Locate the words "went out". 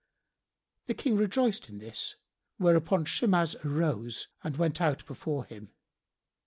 4.57-4.99